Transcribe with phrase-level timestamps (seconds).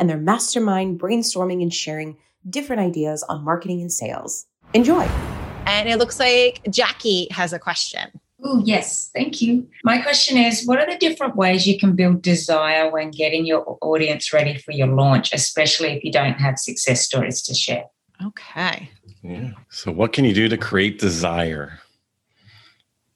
[0.00, 2.16] and their mastermind brainstorming and sharing
[2.48, 4.46] different ideas on marketing and sales.
[4.72, 5.06] Enjoy.
[5.66, 8.10] And it looks like Jackie has a question.
[8.42, 9.10] Oh, yes.
[9.14, 9.68] Thank you.
[9.84, 13.78] My question is What are the different ways you can build desire when getting your
[13.82, 17.84] audience ready for your launch, especially if you don't have success stories to share?
[18.24, 18.90] Okay.
[19.22, 19.50] Yeah.
[19.68, 21.80] So, what can you do to create desire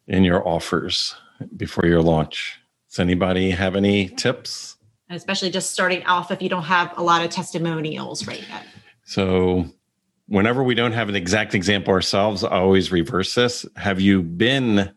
[0.07, 1.17] in your offers
[1.57, 2.59] before your launch?
[2.91, 4.77] Does anybody have any tips?
[5.11, 8.67] Especially just starting off if you don't have a lot of testimonials right yet.
[9.05, 9.67] So,
[10.29, 13.67] whenever we don't have an exact example ourselves, I always reverse this.
[13.77, 14.91] Have you been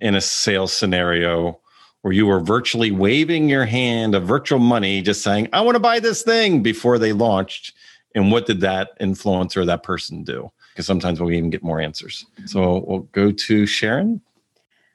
[0.00, 1.60] in a sales scenario
[2.02, 5.80] where you were virtually waving your hand of virtual money, just saying, I want to
[5.80, 7.74] buy this thing before they launched?
[8.14, 10.50] And what did that influencer, or that person do?
[10.72, 12.24] Because sometimes we even get more answers.
[12.46, 14.20] So we'll go to Sharon.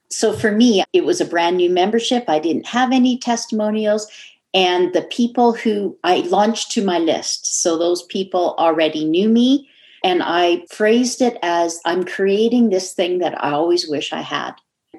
[0.09, 2.25] So for me, it was a brand new membership.
[2.27, 4.08] I didn't have any testimonials
[4.53, 7.61] and the people who I launched to my list.
[7.61, 9.69] So those people already knew me.
[10.03, 14.51] And I phrased it as I'm creating this thing that I always wish I had,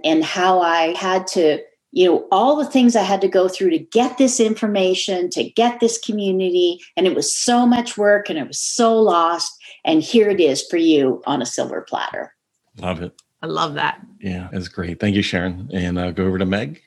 [0.03, 1.59] and how I had to,
[1.93, 5.45] you know, all the things I had to go through to get this information, to
[5.45, 6.81] get this community.
[6.97, 9.53] And it was so much work and it was so lost.
[9.85, 12.35] And here it is for you on a silver platter.
[12.79, 13.13] Love it.
[13.43, 14.01] I love that.
[14.21, 15.01] Yeah, that's great.
[15.01, 15.69] Thank you, Sharon.
[15.75, 16.81] And uh, go over to Meg.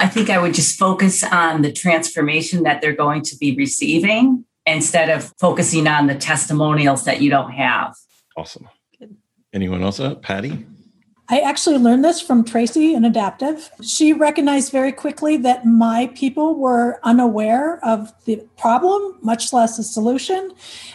[0.00, 4.46] I think I would just focus on the transformation that they're going to be receiving
[4.64, 7.94] instead of focusing on the testimonials that you don't have.
[8.34, 8.66] Awesome.
[9.52, 10.00] Anyone else?
[10.00, 10.64] Uh, Patty?
[11.28, 13.70] I actually learned this from Tracy in Adaptive.
[13.82, 19.84] She recognized very quickly that my people were unaware of the problem, much less a
[19.84, 20.52] solution.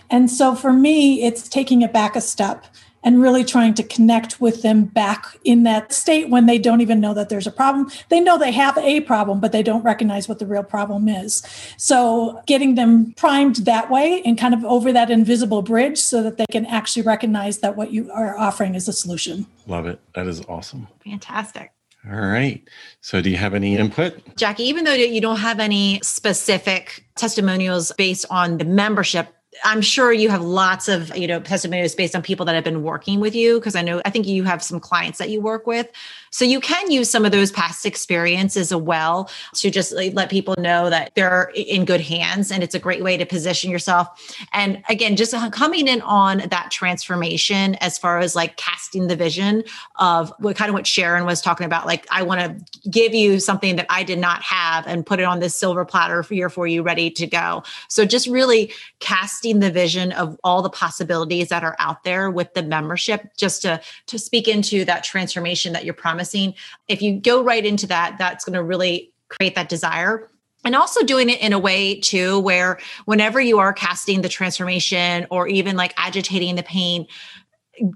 [0.09, 2.65] And so for me, it's taking it back a step
[3.05, 6.99] and really trying to connect with them back in that state when they don't even
[6.99, 7.89] know that there's a problem.
[8.09, 11.43] They know they have a problem, but they don't recognize what the real problem is.
[11.77, 16.37] So, getting them primed that way and kind of over that invisible bridge so that
[16.37, 19.45] they can actually recognize that what you are offering is a solution.
[19.67, 20.01] Love it.
[20.15, 20.87] That is awesome.
[21.03, 21.71] Fantastic.
[22.11, 22.67] All right.
[23.01, 24.35] So, do you have any input?
[24.35, 29.27] Jackie, even though you don't have any specific testimonials based on the membership,
[29.63, 32.83] I'm sure you have lots of, you know, testimonials based on people that have been
[32.83, 35.65] working with you because I know I think you have some clients that you work
[35.67, 35.89] with.
[36.31, 40.55] So you can use some of those past experiences as well to just let people
[40.57, 44.35] know that they're in good hands and it's a great way to position yourself.
[44.51, 49.63] And again, just coming in on that transformation as far as like casting the vision
[49.95, 51.85] of what kind of what Sharon was talking about.
[51.85, 55.23] Like, I want to give you something that I did not have and put it
[55.23, 57.63] on this silver platter you for you ready to go.
[57.87, 62.53] So just really casting the vision of all the possibilities that are out there with
[62.53, 66.53] the membership, just to to speak into that transformation that you're promising promising.
[66.87, 70.29] If you go right into that, that's going to really create that desire
[70.63, 75.27] and also doing it in a way too where whenever you are casting the transformation
[75.29, 77.05] or even like agitating the pain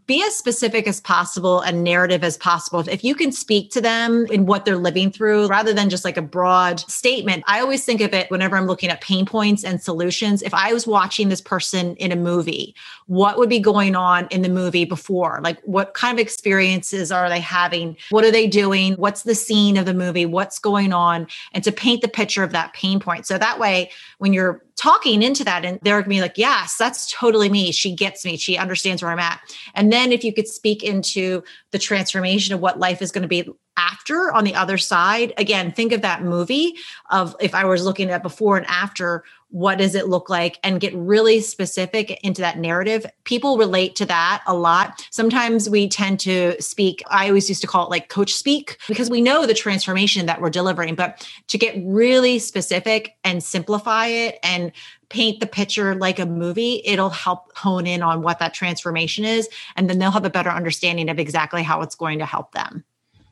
[0.06, 2.80] be as specific as possible and narrative as possible.
[2.88, 6.18] If you can speak to them in what they're living through rather than just like
[6.18, 9.82] a broad statement, I always think of it whenever I'm looking at pain points and
[9.82, 10.42] solutions.
[10.42, 12.76] If I was watching this person in a movie,
[13.08, 15.40] what would be going on in the movie before?
[15.44, 17.98] Like, what kind of experiences are they having?
[18.10, 18.94] What are they doing?
[18.94, 20.26] What's the scene of the movie?
[20.26, 21.28] What's going on?
[21.54, 23.26] And to paint the picture of that pain point.
[23.26, 27.12] So that way, when you're talking into that and they're gonna be like yes that's
[27.12, 27.72] totally me.
[27.72, 28.38] She gets me.
[28.38, 29.40] She understands where i'm at.
[29.76, 33.28] And then if you could speak into the transformation of what life is going to
[33.28, 36.74] be after on the other side again think of that movie
[37.12, 40.80] of if i was looking at before and after what does it look like and
[40.80, 43.06] get really specific into that narrative.
[43.24, 45.06] People relate to that a lot.
[45.12, 49.10] Sometimes we tend to speak i always used to call it like coach speak because
[49.10, 54.40] we know the transformation that we're delivering but to get really specific and simplify it
[54.44, 54.72] and
[55.10, 59.50] paint the picture like a movie it'll help hone in on what that transformation is
[59.76, 62.84] and then they'll have a better understanding of exactly how it's going to help them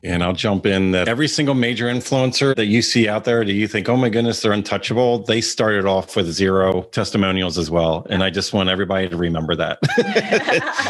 [0.04, 3.52] and I'll jump in that every single major influencer that you see out there, do
[3.52, 5.24] you think, oh my goodness, they're untouchable?
[5.24, 8.06] They started off with zero testimonials as well.
[8.08, 9.78] And I just want everybody to remember that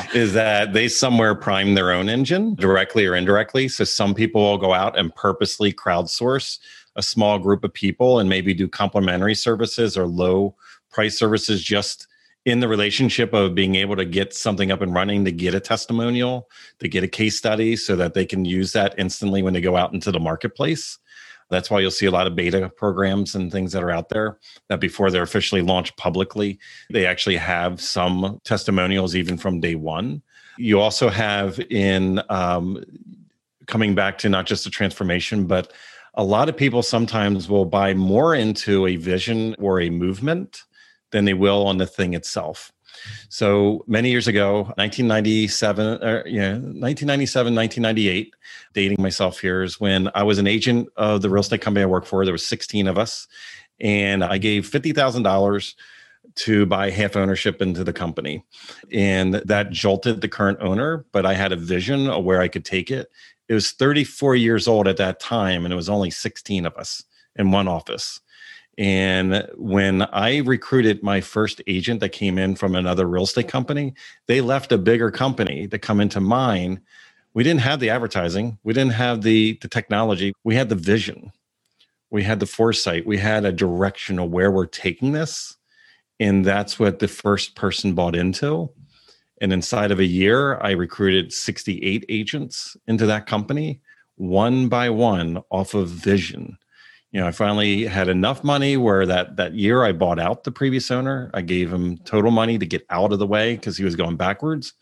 [0.14, 3.68] is that they somewhere prime their own engine directly or indirectly.
[3.68, 6.58] So some people will go out and purposely crowdsource
[6.96, 10.54] a small group of people and maybe do complimentary services or low
[10.90, 12.08] price services just
[12.44, 15.60] in the relationship of being able to get something up and running to get a
[15.60, 16.48] testimonial,
[16.78, 19.76] to get a case study so that they can use that instantly when they go
[19.76, 20.98] out into the marketplace.
[21.50, 24.38] That's why you'll see a lot of beta programs and things that are out there
[24.68, 26.58] that before they're officially launched publicly,
[26.90, 30.22] they actually have some testimonials even from day one.
[30.58, 32.84] You also have in um,
[33.66, 35.72] coming back to not just the transformation, but
[36.14, 40.64] a lot of people sometimes will buy more into a vision or a movement
[41.10, 42.72] than they will on the thing itself.
[43.28, 48.34] So many years ago, 1997, or, yeah, 1997, 1998,
[48.74, 51.86] dating myself here is when I was an agent of the real estate company I
[51.86, 52.24] work for.
[52.24, 53.28] There was 16 of us,
[53.80, 55.74] and I gave $50,000
[56.34, 58.44] to buy half ownership into the company.
[58.92, 62.64] And that jolted the current owner, but I had a vision of where I could
[62.64, 63.10] take it.
[63.48, 67.02] It was 34 years old at that time, and it was only 16 of us
[67.36, 68.20] in one office.
[68.78, 73.94] And when I recruited my first agent that came in from another real estate company,
[74.26, 76.80] they left a bigger company to come into mine.
[77.34, 81.32] We didn't have the advertising, we didn't have the, the technology, we had the vision,
[82.10, 85.56] we had the foresight, we had a direction of where we're taking this.
[86.20, 88.70] And that's what the first person bought into.
[89.40, 93.80] And inside of a year, I recruited 68 agents into that company,
[94.14, 96.58] one by one off of vision
[97.10, 100.52] you know, I finally had enough money where that that year I bought out the
[100.52, 101.30] previous owner.
[101.32, 104.16] I gave him total money to get out of the way because he was going
[104.16, 104.74] backwards.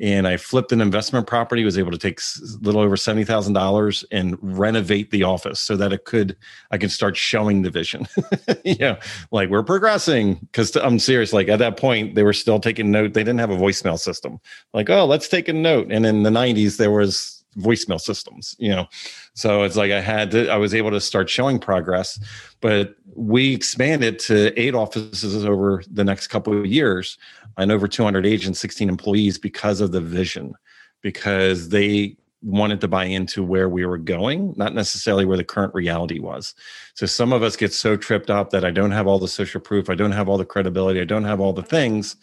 [0.00, 3.52] And I flipped an investment property, was able to take a little over seventy thousand
[3.52, 6.36] dollars and renovate the office so that it could
[6.72, 8.08] I could start showing the vision.
[8.64, 8.96] you know,
[9.30, 10.36] like we're progressing.
[10.36, 11.32] Because I'm serious.
[11.32, 13.12] Like at that point, they were still taking note.
[13.12, 14.40] They didn't have a voicemail system.
[14.74, 15.92] Like, oh, let's take a note.
[15.92, 18.86] And in the '90s, there was voicemail systems you know?
[19.34, 22.18] So it's like i had to i was able to start showing progress
[22.60, 27.18] but we expanded to eight offices over the next couple of years
[27.56, 30.54] and over 200 agents 16 employees because of the vision
[31.02, 35.74] because they wanted to buy into where we were going not necessarily where the current
[35.74, 36.54] reality was.
[36.94, 39.60] So some of us get so tripped up that i don't have all the social
[39.60, 42.16] proof i don't have all the credibility i don't have all the things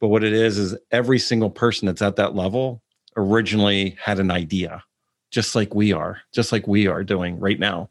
[0.00, 2.82] but what it is is every single person that's at that level
[3.16, 4.82] originally had an idea,
[5.30, 7.90] just like we are, just like we are doing right now.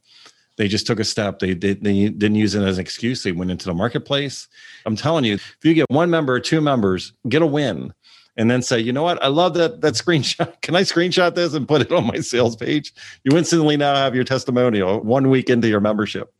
[0.58, 1.40] They just took a step.
[1.40, 3.24] They, they, they didn't use it as an excuse.
[3.24, 4.48] They went into the marketplace.
[4.86, 7.94] I'm telling you, if you get one member or two members, get a win
[8.38, 9.22] and then say, you know what?
[9.24, 10.54] I love that that screenshot.
[10.62, 12.94] Can I screenshot this and put it on my sales page?
[13.24, 16.34] You instantly now have your testimonial one week into your membership.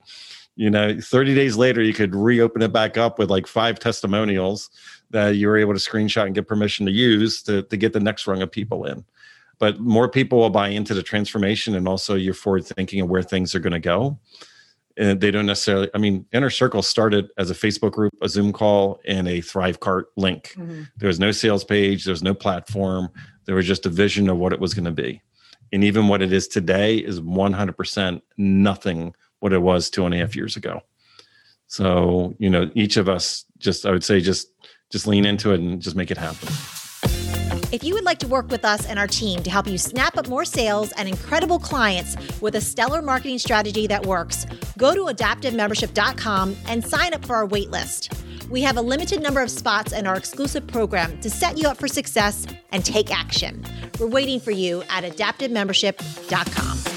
[0.62, 4.70] You know, 30 days later, you could reopen it back up with like five testimonials
[5.10, 8.00] that you were able to screenshot and get permission to use to, to get the
[8.00, 9.04] next rung of people in.
[9.58, 13.24] But more people will buy into the transformation and also your forward thinking of where
[13.24, 14.20] things are going to go.
[14.98, 18.54] And they don't necessarily, I mean, Inner Circle started as a Facebook group, a Zoom
[18.54, 20.54] call, and a Thrivecart link.
[20.56, 20.84] Mm-hmm.
[20.98, 23.10] There was no sales page, there was no platform.
[23.46, 25.24] There was just a vision of what it was going to be.
[25.74, 30.18] And even what it is today is 100% nothing what it was two and a
[30.18, 30.82] half years ago.
[31.68, 34.48] So, you know, each of us just, I would say, just
[34.92, 36.50] just lean into it and just make it happen.
[37.72, 40.18] If you would like to work with us and our team to help you snap
[40.18, 44.46] up more sales and incredible clients with a stellar marketing strategy that works,
[44.78, 48.14] go to adaptivemembership.com and sign up for our waitlist.
[48.50, 51.78] We have a limited number of spots in our exclusive program to set you up
[51.78, 53.64] for success and take action.
[53.98, 56.91] We're waiting for you at adaptivemembership.com.